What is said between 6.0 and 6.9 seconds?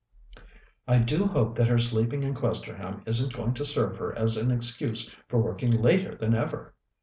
than ever!"